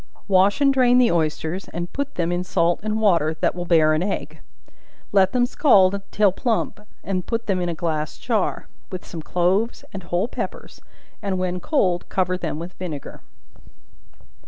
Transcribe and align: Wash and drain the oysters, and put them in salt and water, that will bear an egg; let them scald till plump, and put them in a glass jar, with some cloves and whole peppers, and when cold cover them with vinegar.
Wash 0.27 0.61
and 0.61 0.73
drain 0.73 0.97
the 0.97 1.11
oysters, 1.11 1.67
and 1.67 1.93
put 1.93 2.15
them 2.15 2.31
in 2.31 2.43
salt 2.43 2.79
and 2.81 2.99
water, 2.99 3.35
that 3.39 3.53
will 3.53 3.65
bear 3.65 3.93
an 3.93 4.01
egg; 4.01 4.39
let 5.11 5.31
them 5.31 5.45
scald 5.45 6.01
till 6.09 6.31
plump, 6.31 6.79
and 7.03 7.27
put 7.27 7.45
them 7.45 7.61
in 7.61 7.69
a 7.69 7.75
glass 7.75 8.17
jar, 8.17 8.67
with 8.91 9.05
some 9.05 9.21
cloves 9.21 9.85
and 9.93 10.01
whole 10.01 10.27
peppers, 10.27 10.81
and 11.21 11.37
when 11.37 11.59
cold 11.59 12.09
cover 12.09 12.35
them 12.35 12.57
with 12.57 12.73
vinegar. 12.79 13.21